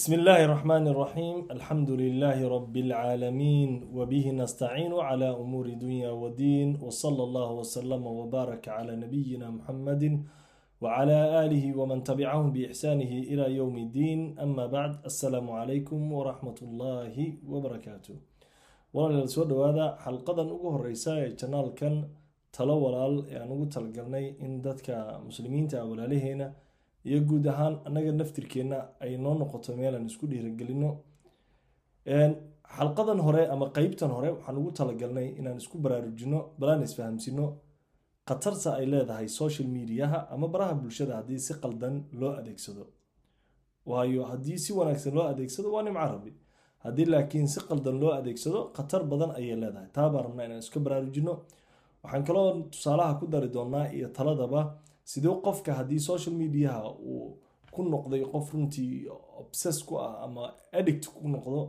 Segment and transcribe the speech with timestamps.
[0.00, 7.22] بسم الله الرحمن الرحيم الحمد لله رب العالمين وبه نستعين على أمور دنيا ودين وصلى
[7.22, 10.02] الله وسلم وبارك على نبينا محمد
[10.80, 17.14] وعلى آله ومن تبعهم بإحسانه إلى يوم الدين أما بعد السلام عليكم ورحمة الله
[17.48, 18.16] وبركاته
[18.96, 21.94] walaalayaal soo dhawaada xalqadan ugu horeysa ee janaalkan
[22.56, 26.46] talo walaal ee aan ugu talagalnay in dadka muslimiinta ah walaalaheena
[27.07, 30.89] iyo guud ahaan annaga naftirkeenna ay noo noqoto meel aan isku dhiirigelino.
[32.77, 37.45] Xalqadan hore ama qeybtan hore waxaan ugu talagalnay inaan isku baraarujino balaan isfahamsino
[38.27, 42.83] khatarta ay leedahay social mediaha ama baraha bulshada haddii si qaldan loo adeegsado.
[43.89, 46.31] Waayo haddii si wanaagsan loo adeegsado waa nimco rabi
[46.85, 49.87] haddii laakiin si qaldan loo adeegsado khatar badan ayay leedahay.
[49.95, 51.33] Taa rabnaa inaan iska baraarujino.
[52.03, 54.61] Waxaan kaloo tusaalaha ku dari doonaa iyo taladaba
[55.11, 57.25] sidee qofka haddii social mediaha uu
[57.73, 58.93] ku noqday qof runtii
[59.41, 60.43] obses ku ah ama
[60.79, 61.59] addict ku noqdo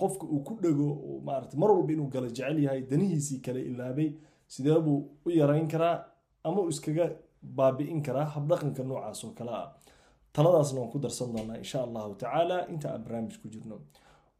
[0.00, 0.86] qofka uu ku dhego
[1.26, 4.08] maarata mar walba inuu gala jecel yahay danihiisii kale ilaabay
[4.54, 5.96] sidee buu u yarayn karaa
[6.46, 7.06] ama uu iskaga
[7.58, 9.68] baabi'in karaa habdhaqanka noocaas oo kale ah?
[10.36, 12.56] Taladaasna waan ku darsan doonaa insha allahu tacaala.
[12.72, 13.76] Inta aan barnaamij ku jirno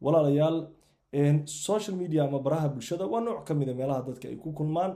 [0.03, 0.57] walaalayaal
[1.45, 4.91] social media ama baraha bulshada waa nooc ka mida meelaha dadka ay ku kulmaan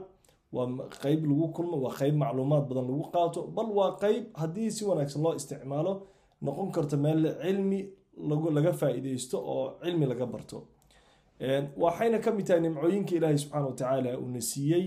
[0.56, 0.66] waa
[1.02, 5.22] qeyb lagu kulmo waa qeyb macluumaad badan lagu qaato bal waa qeyb haddii si wanaagsan
[5.24, 5.92] loo isticmaalo
[6.46, 7.80] noqon karta meel cilmi
[8.56, 10.58] laga faa-iideysto oo cilmi laga barto.
[11.84, 14.84] Waxayna ka mid tahay nimcooyinka ilaahay subxaana watacaala uuna siiyey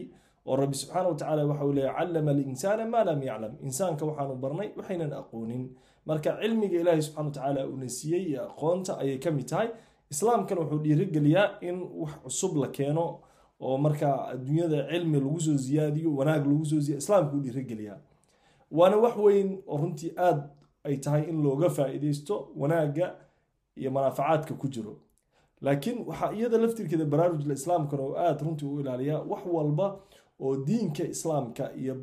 [0.47, 3.53] oo rabbi subxaana watacaala waxa uu leeyahy callama alinsaana maa lam yaclam.
[3.67, 5.63] Insaanka waxaanu barnay waxaynan aqoonin.
[6.05, 9.69] Marka cilmiga ilaahay subxana watacaala uuna siiyey iyo aqoonta ayay ka mid tahay.
[10.13, 13.05] Islaamkana wuxuu dhiirigeliyaa in wax cusub la keeno
[13.61, 17.99] oo markaa adduunyada cilmi lagu soo ziyaadiyo wanaag lagu soo ziyaadiyo islaamka uu dhiirigeliyaa
[18.71, 20.49] waana wax weyn oo runtii aada
[20.83, 23.15] ay tahay in looga faa-iideysto wanaagga
[23.75, 24.93] iyo manaafacaadka ku jiro.
[25.61, 29.87] Laakiin waxaa iyada laftirkeeda baraarujla islaamkana oo aada runtii u ilaaliyaa wax walba
[30.39, 31.95] oo diinka islaamka iyo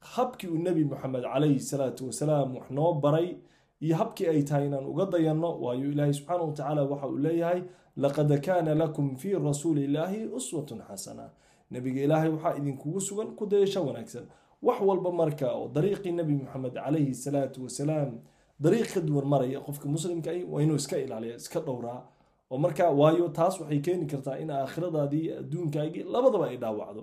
[0.00, 3.36] habkii uu nebi moxamed calayhi salaatu wasalaam wax noo baray
[3.80, 7.62] iyo habkii ay tahay inaan uga dayanno waayo ilaahay subxaana watacaala waxa uu leeyahay
[7.96, 11.26] laqad kaana lakum fii rasuuli illaahi uswatun xasana
[11.70, 14.24] nebiga ilaahay waxaa idinkugu sugan ku dayasho wanaagsan
[14.66, 18.10] wax walba marka oo dariiqii nebi moxamed calayhi salaatu wasalaam
[18.64, 22.00] dariiq ka duwan maraya qofka muslimka ah waa inuu iska ilaaliya iska dhowraa
[22.50, 27.02] oo marka waayo taas waxay keeni kartaa in aakhiradaadii adduunkaagii labadaba ay dhaawacdo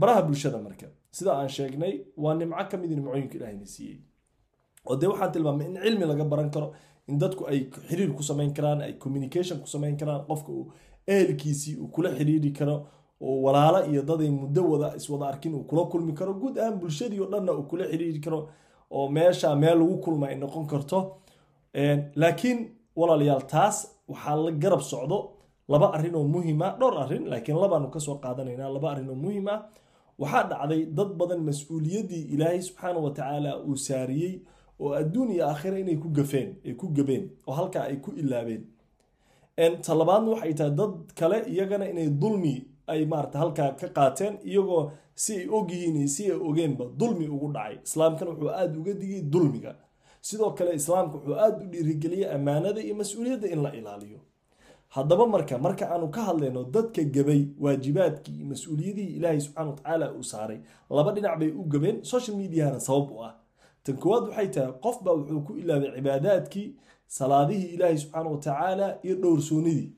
[0.00, 0.86] baraha bulshada marka
[1.16, 3.98] sida aan sheegnay waa nimco ka mid nimcooyinka ilaahayna siiyey
[4.88, 6.68] oo dee waxaan tilmaamay in cilmi laga baran karo
[7.08, 10.72] in dadku ay xiriir ku samayn karaan ay communication ku samayn karaan qofka uu
[11.06, 12.76] ehelkiisii uu kula xiriiri karo
[13.20, 17.20] oo walaalo iyo daday muddo wada iswada arkin uu kula kulmi karo guud ahaan bulshadii
[17.20, 18.48] oo dhanna uu kula xiriiri karo
[18.90, 20.98] oo meesha meel lagu kulma ay noqon karto.
[22.16, 22.58] Laakiin
[22.96, 23.76] walaalayaal taas
[24.08, 25.18] waxaa la garab socdo
[25.68, 29.48] laba arrin oo muhima dhowr arrin laakiin labaanu ka soo qaadanaynaa laba arrin oo muhiim
[29.48, 29.58] ah.
[30.18, 34.34] Waxaa dhacday dad badan mas'uuliyaddii ilaahay subxaana watacaala uu saariyey
[34.80, 38.62] oo adduun iyo aakhira inay ku gafeen ay ku gabeen oo halkaa ay ku ilaabeen.
[39.86, 42.54] Talabaadna waxay tahay dad kale iyagana inay dulmi
[42.86, 47.76] ay maarata halkaa ka qaateen iyagoo si ay ogyihiin si ay ogeenba dulmi ugu dhacay.
[47.86, 49.72] Islaamkana wuxuu aada uga digay dulmiga.
[50.20, 54.18] Sidoo kale islaamka wuxuu aada u dhiirigeliyay ammaanada iyo mas'uuliyadda in la ilaaliyo.
[54.88, 60.22] Haddaba marka marka aanu ka hadlayno dadka gabay waajibaadkii iyo mas'uuliyadihii ilaahay subxana watacaala uu
[60.22, 60.58] saaray
[60.90, 63.34] laba dhinac bay u gabeen social mediahana sabab u ah
[63.84, 66.66] tan koowaad waxay tahay qofbaa wuxuu ku ilaabay cibaadaadkii
[67.18, 69.88] salaadihii ilaahay subxaana watacaala iyo dhowrsoonidii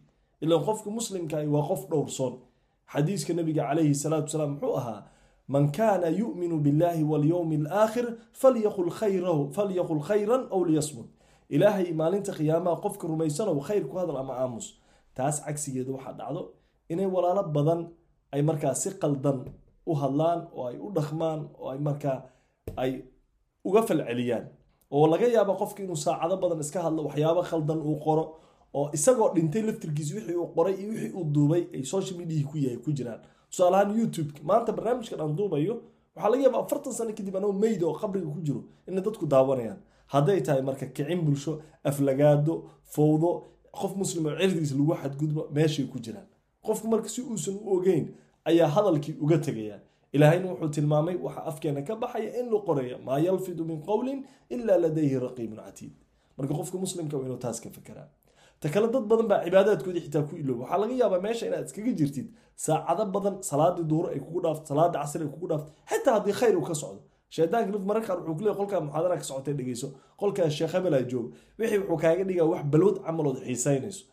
[0.44, 2.34] ilaan qofka muslimkaah waa qof dhowrsoon
[2.92, 5.00] xadiiska nabiga calayhi salaatu wasalaam muxuu ahaa
[5.54, 8.06] man kaana yu'minu billahi walyowmi alaakhir
[8.42, 8.90] falyaqul
[10.08, 11.06] khayran aw liyasmud
[11.54, 14.66] ilaahay maalinta qiyaamaha qofka rumaysanow khayr ku hadal ama aamus.
[15.16, 16.42] Taas cagsigeeda waxaa dhacdo
[16.92, 17.80] inay walaalo badan
[18.34, 19.38] ay markaa si qaldan
[19.86, 22.18] u hadlaan oo ay u dhaqmaan oo ay markaa
[22.82, 22.90] ay
[23.68, 24.44] uga falceliyaan.
[24.90, 28.24] Oo laga yaaba qofka inuu saacado badan iska hadlo waxyaabo khaldan uu qoro
[28.78, 32.56] oo isagoo dhintay laftirkiis wixii uu qoray iyo wixii uu duubay ay social mediahi ku
[32.58, 33.20] yahay ku jiraan.
[33.50, 35.74] Tusaalahaan youtube maanta barnaamijkan aan duubayo
[36.14, 39.78] waxaa laga yaaba afartan sano kadib anoo meyda oo qabriga ku jiro inay dadku daawanayaan.
[40.12, 41.52] Hadday tahay marka kicin bulsho
[41.84, 42.54] aflagaado
[42.94, 43.30] fowdo
[43.78, 46.26] qof muslim oo cirdiis lagu xadgudbo meeshay ku jiraan.
[46.66, 48.04] Qofku marka si uusan u ogeyn
[48.44, 49.80] ayaa hadalkii uga tegaya
[50.16, 54.18] ilaahayna wuxuu tilmaamay waxa afkeena ka baxaya in qoraya maa yalfidu min qowlin
[54.54, 55.92] ilaa ladayhi raqiibun catiid.
[56.38, 58.08] Marka qofka muslimka waa inuu taas ka fekeraa
[58.60, 61.92] ta kale dad badan baa cibaadaadkoodii xitaa ku ilooba waxaa laga yaabaa meesha inaad iskaga
[61.98, 62.26] jirtid
[62.64, 66.54] saacado badan salaadii duhur ay kugu dhaafto salaada casri ay kugu dhaafto xitaa haddii khayr
[66.58, 67.00] uu ka socdo.
[67.36, 69.88] Shaydaanka naf mararka qaar wuxuu ku leeyahay qolkaa muxaadara ka socotay dhegeyso
[70.20, 71.26] qolkaa sheekh hebelaa joog
[71.58, 74.04] wixii wuxuu kaaga dhigaa wax balwad camalood xiisaynayso.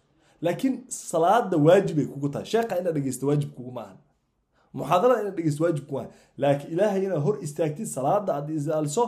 [0.46, 2.46] Laakiin salaada waajibay kugu tahay.
[2.54, 3.98] Sheekha inaad dhegeysto waajib kuguma ahan
[4.74, 9.04] muxaadarada inaad dhegeysto waajib kuma ahan laakiin ilaahay inaad hor istaagtid salaada aad ilaaliso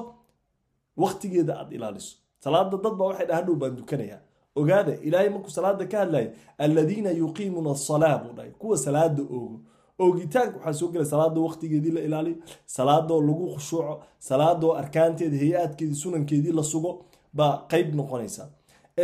[0.97, 2.15] waqtigeeda aad ilaaliso.
[2.43, 4.19] Salaada dad baa waxay dhaha hadhow baan dukanayaa
[4.55, 8.51] ogaada ilaahay markuu salaada ka hadlaya aladiina yuqiimuuna asalaa buu dhahay.
[8.51, 9.59] Kuwa salaada oogo
[9.99, 16.51] oogitaanka waxaa soo gelaya salaada waqtigeedii la ilaaliyo salaadoo lagu khushuuco salaadoo arkaanteeda hay'aadkeedii sunankeedii
[16.59, 16.91] la sugo
[17.33, 18.43] baa qeyb noqonaysa.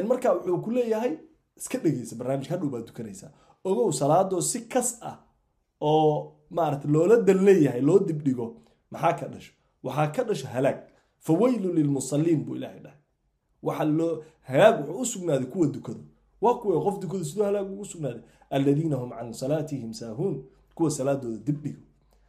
[0.07, 1.13] Marka wuxuu ku leeyahay
[1.57, 3.31] iska dhegeysa barnaamijka hadhow baad dukanaysaa
[3.63, 5.15] ogow salaadoo si kas ah
[5.81, 8.45] oo maarata loola dan leeyahay loo dibdhigo
[8.91, 9.53] maxaa ka dhasho
[9.85, 10.77] waxaa ka dhasho halaag
[11.25, 12.99] fawaylu lilmusaliin buu ilaahay dhahay.
[13.67, 14.13] Waxa loo
[14.49, 16.03] halaag wuxuu u sugnaaday kuwa dukado
[16.43, 18.21] waa kuwa qof dukado sidoo halaag ugu sugnaaday.
[18.49, 20.35] Aladiina hum can salaatihim saahuun.
[20.75, 21.81] Kuwa salaadooda dibdhigo.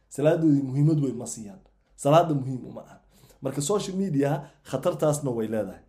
[0.09, 1.59] Salaadoodii muhiimad weyn ma siiyaan.
[1.95, 2.99] Salaada muhiim uma aha.
[3.41, 5.81] Marka social mediaha khatartaasna way leedahay.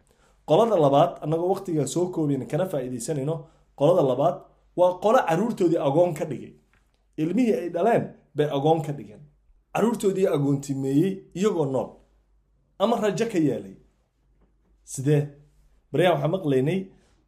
[0.48, 3.36] Qolada labaad annagoo waqtiga soo koobayna kana faa'iidaysanayno
[3.78, 4.36] qolada labaad
[4.76, 6.52] waa qolo caruurtoodii agoon ka dhigay.
[7.16, 8.04] Ilmihii ay dhaleen
[8.36, 9.22] bay agoon ka dhigeen
[9.74, 11.88] caruurtoodii agoontimeeyey iyagoo nool.
[12.82, 13.76] Ama rajo ka yeelay.
[14.92, 15.22] Sidee?
[15.92, 16.78] Baryahan waxaa maqlaynay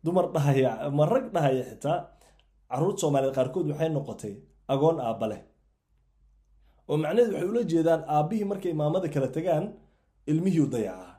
[0.04, 1.98] dumar dhahaya ama rag dhahaya xitaa.
[2.70, 4.34] Caruurta soomaaliyeed qaarkood waxay noqotay
[4.72, 5.42] agoon aabba leh.
[6.88, 9.64] Oo macnaheedu waxay ula jeedaan aabbihii markay maamada kala tagaan
[10.30, 11.14] ilmihii dayacaa.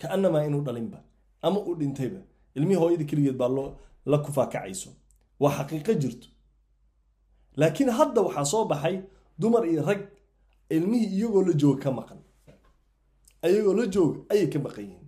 [0.00, 0.98] Kaanamaa inuu dhalinba
[1.46, 2.20] ama uu dhintayba
[2.56, 3.50] ilmihii hooyadii keligeed baa
[4.10, 4.90] la kufaakacayso.
[5.42, 6.28] Waa xaqiiqo jirto.
[7.60, 8.96] Laakiin hadda waxaa soo baxay
[9.40, 10.00] dumar iyo rag
[10.76, 12.18] ilmihii iyagoo la jooga ka maqan.
[13.48, 15.06] Iyagoo la jooga ayay ka maqan yihiin.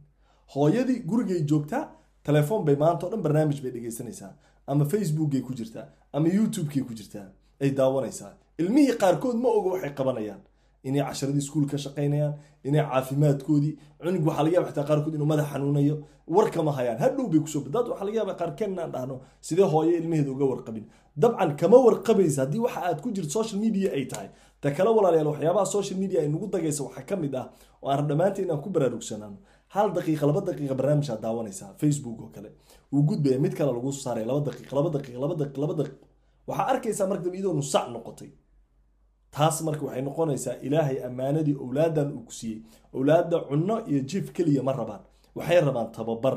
[0.55, 1.85] Hooyadii gurigay joogtaa
[2.27, 4.33] telefoon bay maanta o dhan barnaamij bay dhegaysanaysaa
[4.67, 7.27] ama facebookay ku jirtaa ama youtubekay ku jirtaa
[7.61, 8.33] ay daawanaysaa.
[8.59, 10.41] Ilmihii qaarkood ma oga waxay qabanayaan
[10.89, 12.35] inay casharadii iskuul ka shaqaynayaan
[12.65, 15.97] inay caafimaadkoodii cunug waxaa laga yaba xitaa qaarkood inuu madax xanuunayo
[16.27, 16.99] warkama hayaan.
[16.99, 20.85] Hadhow bay ku soo dad waxaa laga yaaba qaarkeen dhahno sidee hooyo ilmaheeda uga warqabin?
[21.17, 24.29] Dabcan kama warqabaysa haddii waxa aad ku jirto social media ay tahay
[24.61, 27.47] ta kale walaalayaal waxyaabaha social media ay nagu dagaysa waxaa ka mid ah
[27.83, 29.37] oo aan dhammaanteen inaan ku baraarugsanaano.
[29.75, 32.51] Hal daqiiqa laba daqiiqa barnaamijaa daawanaysaa facebook oo kale.
[32.93, 35.99] Wuu gudbaya mid kale lagu saaray laba daqiiq laba daqiiq laba daqiiq laba daqiiq
[36.49, 37.55] waxaa arkaysaa marka dambe iyadoo
[37.95, 38.31] noqotay
[39.37, 42.59] taas marka waxay noqonaysaa ilaahay ammaanadii owlaadan uu ku siiyey.
[42.97, 45.03] Owlaada cunno iyo jiif keliya ma rabaan.
[45.37, 46.37] Waxay rabaan tababar.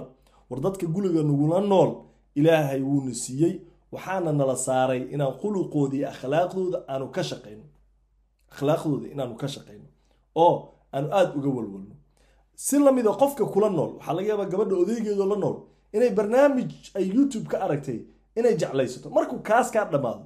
[0.49, 1.91] War dadka guriga nagula nool
[2.39, 3.53] ilaahay wuuna siiyey.
[3.93, 7.63] Waxaana nala saaray inaan khuluqooda akhlaaqdooda aanu ka shaqayno
[8.53, 9.87] akhlaaqdooda inaanu ka shaqayno
[10.35, 10.53] oo
[10.93, 11.95] aanu aada uga walwalno.
[12.55, 15.57] Si la mid a qofka kula nool waxaa laga yaabaa gabadha odeygeedoo la nool
[15.95, 17.99] inay barnaamij ay youtube ka aragtay
[18.35, 19.09] inay jeclaysato.
[19.09, 20.25] Markuu kaas kaa dhammaado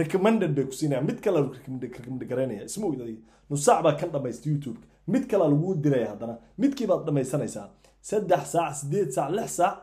[0.00, 4.78] recommended bay ku siinaya mid kale recommend garaynaya isma adiga nusaac baa kan dhamaysta youtube
[5.12, 7.66] mid kale laguu diraya haddana midkii baad dhamaysanaysaa
[8.10, 9.76] saddex saac sideed saac lix saac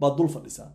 [0.00, 0.70] baad dul fadhisaa.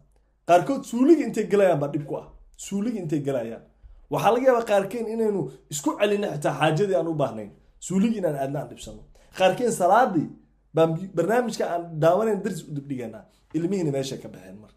[0.47, 2.27] Qaarkood suuliga intay galayaan baa dhib ku ah.
[2.65, 3.63] Suuliga intay galayaan.
[4.11, 5.41] Waxaa laga yaabaa qaarkeen inaynu
[5.73, 7.51] isku celino xitaa xaajadii aan u baahnayn.
[7.87, 9.01] Suuliga inaan aadna aan dhibsano.
[9.37, 10.27] Qaarkeen salaadii
[10.75, 13.23] baan barnaamijka aan daawanayn daris u dibdhiganaa
[13.57, 14.71] ilmihiina meesha ka baxeen mar.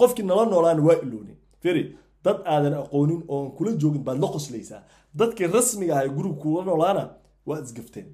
[0.00, 1.82] Qofkii nala noolaana waa iloonin feri
[2.24, 4.82] dad aadan aqoonin oon kula joogin baad la qoslaysaa.
[5.18, 7.04] Dadkii rasmiga ah ee guriga kula noolaana
[7.46, 8.08] waa isgafteen.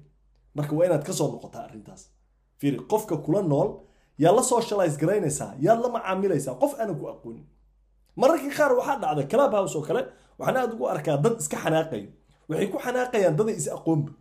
[0.55, 2.01] Marka waa inaad ka soo noqotaa arrintaas.
[2.59, 3.69] Firi qofka kula nool
[4.23, 7.45] yaa la socialize garaynaysaa yaad la macaamilaysaa qof aanan ku aqoonin.
[8.15, 10.01] Mararka qaar waxaa dhacda club house oo kale
[10.39, 12.09] waxaan aad ugu arkaa dad iska xanaaqayo.
[12.49, 14.11] Waxay ku xanaaqayaan daday is aqoonba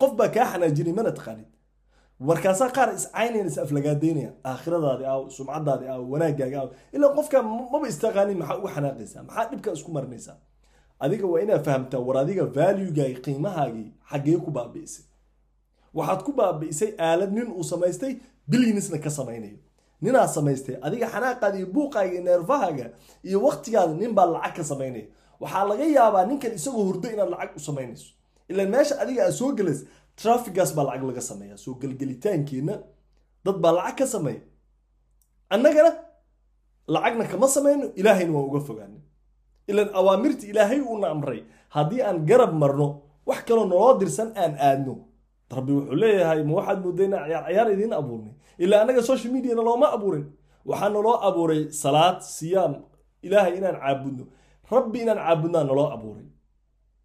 [0.00, 1.48] qof baa kaa xanaajinay mana taqaanid
[2.20, 8.38] markaasaa qaar iscaynayan is aflagaadaynayaan aakhiradaadi aaw sumcadaadi aaw wanaagaaga aaw ilaa qofka maba istaqaanin
[8.38, 9.22] maxaa uga xanaaqaysaa?
[9.28, 10.36] Maxaa dhibka isku marinaysaa
[11.04, 15.04] adiga waa inaad fahamtaa war adiga valuegaagi qiimahaagii xaggee ku baabi'isay.
[15.94, 18.12] Waxaad ku baabi'isay aalad nin uu samaystay
[18.50, 19.58] bilyanisna ka samaynayo.
[20.02, 22.86] Ninaa samaystay adiga xanaaqaada iyo buuqaaga iyo neerfahaaga
[23.28, 25.06] iyo waktigaada nin baa lacag ka samaynaya.
[25.40, 28.08] Waxaa laga yaabaa ninkan isagoo hurdo inaad lacag u samaynayso.
[28.48, 29.80] Ilaan meesha adiga aad soo gelays
[30.20, 32.74] trafigaas baa lacag laga sameeya soo gelgelitaankeenna
[33.44, 34.42] dad baa lacag ka sameeya
[35.54, 35.90] annagana
[36.94, 38.98] lacagna kama samayno ilaahayna waan uga fogaana
[39.70, 41.40] ilaan awaamirta ilaahay uuna amray.
[41.74, 42.86] Haddii aan garab marno
[43.28, 44.94] wax kaloo naloo dirsan aan aadno.
[45.56, 48.34] Rabbi wuxuu leeyahay ma waxaad moodayna ciyaar ciyaar idiin abuurnay?
[48.64, 50.26] Ilaa annaga social mediana looma abuurin.
[50.68, 52.72] Waxaa naloo abuuray salaad siyaam
[53.26, 54.24] ilaahay inaan caabudno.
[54.74, 56.26] Rabbi inaan caabudnaa naloo abuuray.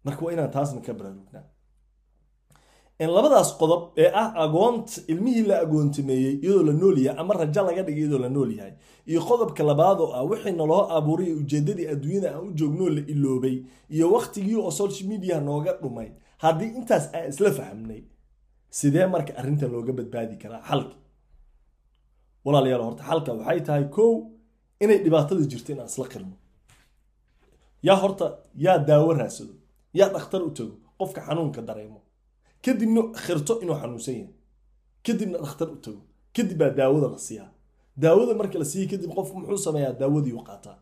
[0.04, 1.44] Marka waa inaan taasna ka baraarugnaa
[3.08, 7.82] labadaas qodob ee ah agoont ilmihii la agoontimeeyey iyadoo la nool yahay ama rajo laga
[7.82, 8.72] dhigay iyadoo la nool yahay.
[9.06, 13.56] Iyo qodobka labaad oo ah wixii naloo abuuray ujeedadii adduunyada aan u joognoo la iloobay
[13.90, 16.08] iyo waktigii oo social media nooga dhumay.
[16.38, 18.02] Haddii intaas aan isla fahamnay
[18.78, 20.62] sidee marka arrintan looga badbaadi karaa?
[20.68, 20.96] Xalka
[22.44, 24.12] walaalayaal horta xalka waxay tahay kow
[24.84, 26.36] inay dhibaatada jirto inaan isla qirno.
[27.86, 28.26] Yaa horta
[28.64, 29.54] yaa daawo raadsado
[29.98, 30.74] yaa dhakhtar u tago.
[30.98, 32.00] Qofka xanuunka dareemo
[32.64, 34.32] kadibna khirto inuu xanuunsan yahay.
[35.06, 36.00] Kadibna dhakhtar u tago.
[36.34, 37.50] Kadib baa daawada la siiyaa.
[38.02, 40.78] Daawada marka la siiya kadib qofku muxuu sameeyaa daawadii u qaataa.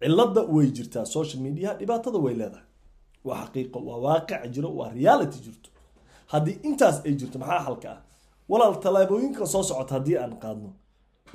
[0.00, 2.66] Cilada way jirtaa social media dhibaatada way leedahay.
[3.24, 5.70] Waa xaqiiqo waa waaqic jiro waa reality jirto.
[6.32, 8.00] Haddii intaas ay jirto maxaa xalka ah?
[8.48, 10.70] Walaal tallaabooyinka soo socota haddii aan qaadno.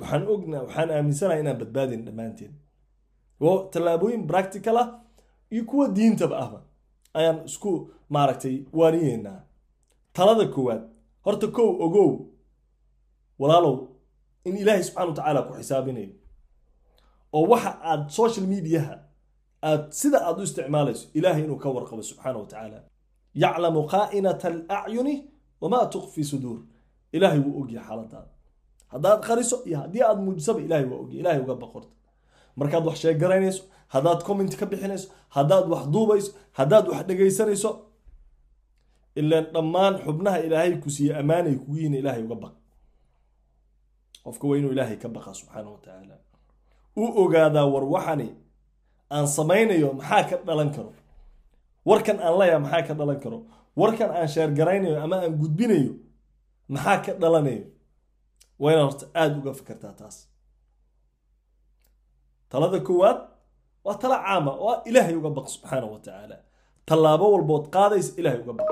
[0.00, 2.52] Waxaan ognaa waxaan aaminsanahay inaan badbaadin dhammaanteen.
[3.40, 4.88] Oo tallaabooyin practical ah
[5.50, 6.58] iyo kuwa diintaba ahba
[7.18, 7.70] ayaan isku
[8.14, 9.38] maaragtay waaniyeynaa
[10.16, 10.82] talada koowaad
[11.24, 12.10] horta kow ogow
[13.40, 13.74] walaalow
[14.44, 16.12] in ilaahay subxana wa tacaala ku xisaabinayo
[17.36, 18.94] oo waxa aad social mediaha
[19.68, 22.78] aad sida aad u isticmaalayso ilaahay inuu ka warqabo subxaana wa tacaala
[23.42, 25.14] yaclamu qaa'inata alacyuni
[25.60, 26.58] wamaa tukfi suduur.
[27.12, 28.30] Ilaahay wuu ogyahay xaaladaada
[28.92, 31.92] haddaad qariso iyo haddii aad muujisaba ilaahay waa ogyahay ilaahay uga baqorta
[32.56, 33.62] markaad wax sheegaraynayso
[33.94, 37.70] haddaad comment ka bixinayso haddaad wax duubayso haddaad wax dhegaysanayso
[39.20, 42.54] ilaan dhammaan xubnaha ilaahay ku siiye ammaanay kugu yihiin ilaahay uga baq.
[44.24, 45.78] Qofka waa inuu ilaahay ka baqa subxaana wa
[46.96, 48.28] u ogaadaa war waxani
[49.10, 50.92] aan samaynayo maxaa ka dhalan karo?
[51.84, 53.38] Warkan aan leeyaha maxaa ka dhalan karo?
[53.76, 55.92] Warkan aan sheergaraynayo ama aan gudbinayo
[56.68, 57.64] maxaa ka dhalanayo?
[58.58, 60.16] Waa inaad horta aada uga fikirtaa taas
[62.52, 63.18] talada koowaad
[63.84, 66.36] waa tala caama oo ilaahay uga baq subxaana wa tacaala
[66.88, 68.68] tallaabo walbood qaadaysa ilaahay uga baq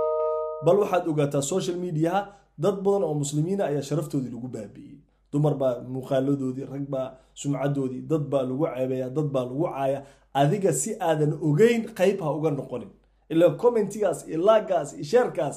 [0.65, 2.21] bal waxaad ogaataa social mediaha
[2.65, 4.99] dad badan oo muslimiina ayaa sharaftoodii lagu baabi'iyey.
[5.33, 7.07] Dumar baa muuqaaladoodii rag baa
[7.41, 9.99] sumcadoodii dad baa lagu ceebeeya dad baa lagu caaya
[10.41, 12.91] adiga si aadan ogeyn qayb ha uga noqonin.
[13.33, 15.57] Ilaa commentigaas iyo laagaas iyo sheerkaas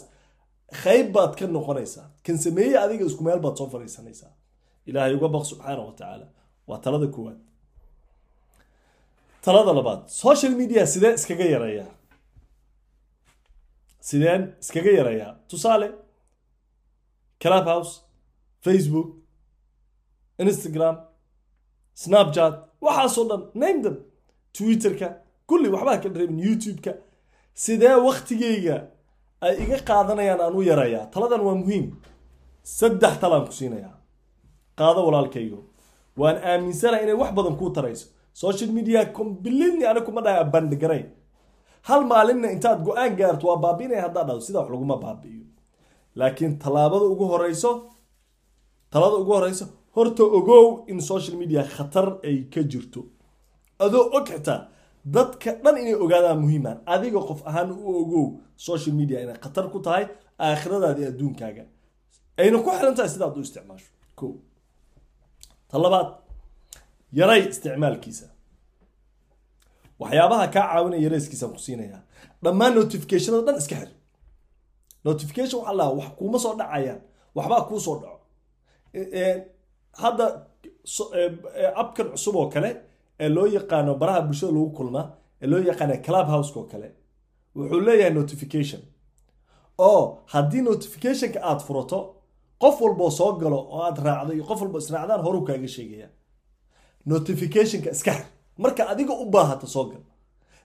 [0.83, 2.05] qayb baad ka noqonaysaa.
[2.25, 4.33] Kan sameeye adiga isku meel baad soo fadhiisanaysaa
[4.89, 6.27] ilaahay uga baq subxaana wa tacaala
[6.69, 7.39] waa talada koowaad
[9.45, 11.89] talada labaad social media sidee iskaga yareeyaa
[14.09, 15.87] sideen iskaga yareeyaa tusaale
[17.41, 17.93] clubhouse
[18.65, 19.07] facebook
[20.45, 20.95] instagram
[22.03, 22.55] snapchat
[22.85, 23.97] waxaasoo dhan name them.
[24.57, 25.07] Twitterka
[25.49, 26.93] kulli waxbaa ka dhareemin youtube-ka.
[27.63, 28.75] Sidee waktigeyga
[29.45, 31.85] ay iga qaadanayaan aan u yarayaa taladan waa muhiim.
[32.77, 33.95] Saddex talaan ku siinayaa.
[34.79, 35.59] Qaado walaalkaygo
[36.21, 41.03] waan aaminsanahay inay wax badan kuu tarayso social media completely ana kuma dhahay abandgaray
[41.87, 45.45] hal maalinna intaad go'aan gaarto waa baabiinaya haddaa dhado sidaa wax laguma baabi'iyo.
[46.19, 47.71] Laakiin tallaabada ugu horeyso
[48.91, 53.01] talada ugu horeyso horta ogow in social media khatar ay ka jirto.
[53.79, 54.59] Adoo og xitaa
[55.15, 59.79] dadka dhan inay ogaadaan muhiiman adiga qof ahaan u ogow social media inay khatar ku
[59.85, 60.05] tahay
[60.45, 61.63] aakhiradaadi adduunkaaga.
[62.41, 63.89] Ayna ku xiran tahay sidaad u isticmaasho.
[64.19, 64.27] Ko
[65.69, 66.07] ta labaad
[67.19, 68.25] yaray isticmaalkiisa.
[70.01, 72.01] Waxyaabaha kaa caawinaya yarayskiisaan ku siinayaa.
[72.43, 73.89] Dhammaan notificationada dhan iska xir.
[75.05, 77.01] Notification waxaa lahaa wax kuuma soo dhacayaan.
[77.35, 78.17] Waxbaa kuu soo dhaco.
[80.03, 80.25] Hadda
[81.81, 82.69] abkan cusub oo kale
[83.19, 85.07] ee loo yaqaano baraha bulshada lagu kulmaa
[85.41, 86.87] ee loo yaqaana club house oo kale
[87.55, 88.81] wuxuu leeyahay notification.
[89.77, 90.01] Oo
[90.33, 91.99] haddii notificationka aad furato
[92.61, 96.07] qof walboo soo galo oo aad raacdo iyo qof walbo israacdaan horuu kaaga sheegaya
[97.05, 98.25] notificationka iska xir.
[98.63, 100.03] Marka adiga u baahata soo gal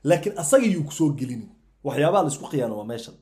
[0.09, 1.51] laakiin asaga yuu ku soo gelinin
[1.87, 3.17] waxyaabaha la isku khiyaano waa meeshan.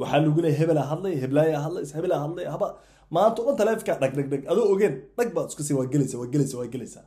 [0.00, 2.68] Waxaa lagu leeyahay hebelaa hadlay heblaaya hadlay hebelaa hadlay haba.
[3.14, 4.42] Maanta dhan taleefonka dhag dhag dhag.
[4.52, 7.06] Adoo ogeen dhag baad iska waa gelaysa waa gelaysa waa gelaysaa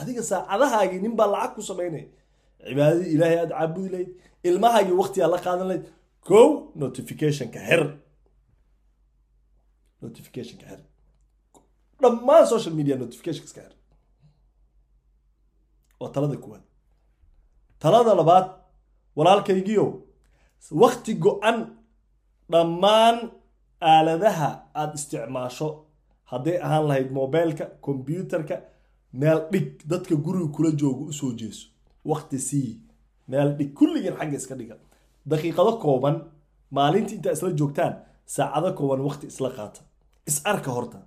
[0.00, 2.06] adiga saacadahaagii nin baa lacag ku samaynaya
[2.68, 4.10] cibaadadii ilaahay aad caabudi lahayd.
[4.48, 5.84] Ilmahaagii waqtigaa la qaadan lahayd.
[6.28, 6.48] Kow
[6.82, 7.82] notificationka xir.
[10.02, 10.80] Notificationka xir.
[12.02, 13.74] Dhammaan social media notificationka iska xir
[16.02, 16.62] waa talada kuwaad
[17.82, 18.46] talada labaad
[19.16, 19.86] walaalkaygiio
[20.82, 21.58] wakti go-an
[22.52, 23.16] dhammaan
[23.92, 24.48] aaladaha
[24.80, 25.68] aada isticmaasho.
[26.30, 28.56] Hadday ahaan lahayd mobileka combyuterka
[29.20, 31.66] meel dhig dadka guriga kula jooga u soo jeeso.
[32.10, 32.70] Wakti sii
[33.28, 34.76] meel dhig kulligeen xagga iska dhiga.
[35.30, 36.16] Daqiiqado kooban
[36.76, 37.94] maalintii intaa isla joogtaan
[38.34, 39.80] saacado kooban wakti isla qaata.
[40.28, 40.98] Is arka horta.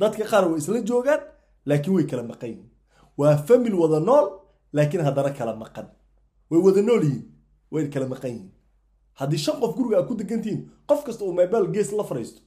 [0.00, 1.20] Dadka qaar way isla joogaan
[1.68, 2.70] laakiin way kala maqan yihiin
[3.18, 4.26] waa famil wada nool
[4.76, 5.86] laakiin haddana kala maqan.
[6.50, 7.24] Way wada nool yihiin
[7.72, 8.50] way kala maqan yihiin.
[9.20, 12.40] Haddii shan qof guriga aad ku degantihiin qof kasta uu mobile gees la fariisto.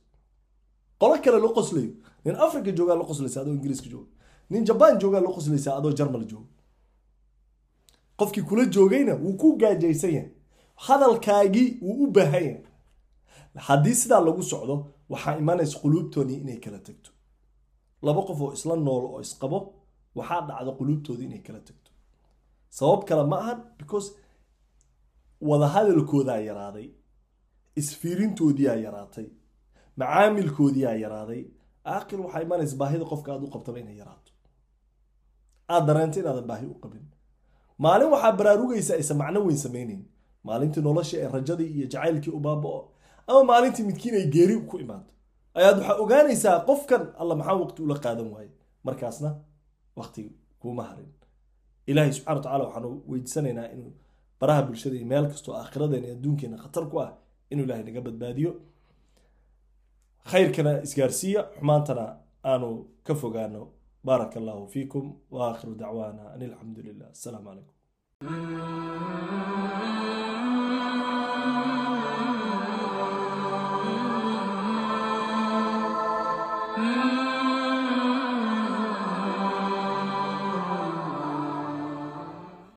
[1.02, 1.92] Qolo kale la qoslayo.
[2.26, 4.10] Nin africa joogaa la qoslaysa adoo ingiriiska jooga.
[4.50, 6.48] Nin jabaan joogaa la qoslaysa adoo jarmal jooga.
[8.20, 10.32] Qofkii kula joogayna wuu ku gaajaysan yahay.
[10.86, 12.64] Hadalkaagii wuu u baahan yahay.
[13.68, 14.76] Haddii sidaa lagu socdo
[15.10, 17.10] waxaa imanaysa quluubtoodii inay kala tagto.
[18.02, 19.60] Laba qof oo isla nool oo isqabo
[20.16, 21.87] waxaa dhacda quluubtoodii inay kala tagto
[22.78, 24.08] sabab kale ma ahan because
[25.50, 26.88] wadahadalkoodaa yaraaday
[27.82, 29.28] isfiirintoodiyaa yaraatay
[30.00, 31.44] macaamilkoodiyaa yaraaday.
[31.94, 34.32] Aakhir waxaa imanaysa baahida qofka aad u qabtaba inay yaraato.
[35.74, 37.06] Aad dareento inaadan baahi u qabin.
[37.84, 40.02] Maalin waxaa baraarugaysa aysan macno weyn sameynayn
[40.48, 42.80] maalintii nolosha ee rajadii iyo jacaylkii u baaba'o
[43.28, 45.10] ama maalintii midkiin ay geeri ku imaado.
[45.60, 48.50] Ayaad waxaa ogaanaysaa qofkan alla maxaa waqti ula qaadan waaye
[48.88, 49.30] markaasna
[50.00, 50.22] waqti
[50.62, 51.10] kuuma harin
[51.90, 53.92] ilaahay subxana wa tacala waxaanu weydiisanaynaa inuu
[54.40, 57.10] baraha bulshada iyo meel kastoo aakhiradeena adduunkeena khatar ku ah
[57.52, 58.52] inuu ilaahay naga badbaadiyo.
[60.32, 62.06] Khayrkana isgaarsiiya xumaantana
[62.52, 62.70] aanu
[63.08, 63.62] ka fogaano
[64.08, 67.76] baaraka allahu fiikum wa aakhiru dacwaana an alxamdu lilah asalaamu calaykum